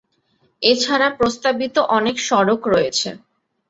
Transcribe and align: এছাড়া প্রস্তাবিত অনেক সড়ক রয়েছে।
এছাড়া 0.61 1.07
প্রস্তাবিত 1.17 1.75
অনেক 1.97 2.15
সড়ক 2.27 2.61
রয়েছে। 2.67 3.09